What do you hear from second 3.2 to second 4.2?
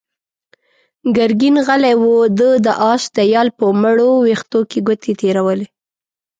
يال په مړو